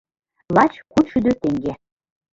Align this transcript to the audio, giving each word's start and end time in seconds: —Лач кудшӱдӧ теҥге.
—Лач 0.55 0.73
кудшӱдӧ 0.91 1.31
теҥге. 1.41 1.73